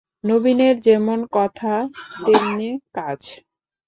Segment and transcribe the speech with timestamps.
[0.23, 1.73] নবীনের যেমন কথা
[2.25, 3.21] তেমনি কাজ।